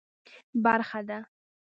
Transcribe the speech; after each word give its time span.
برخه 0.63 1.01
ده. 1.07 1.19